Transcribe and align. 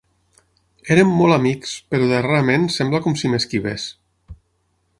Érem 0.95 1.11
molt 1.17 1.35
amics, 1.35 1.75
però 1.93 2.07
darrerament 2.13 2.65
sembla 2.77 3.03
com 3.05 3.19
si 3.21 3.31
m'esquivés. 3.35 3.87